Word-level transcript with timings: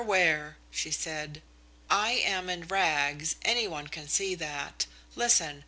Ware," 0.03 0.57
she 0.71 0.89
said, 0.89 1.43
"I 1.87 2.13
am 2.13 2.49
in 2.49 2.65
rags 2.67 3.35
any 3.43 3.67
one 3.67 3.85
can 3.85 4.09
see 4.09 4.33
that. 4.33 4.87
Listen. 5.15 5.59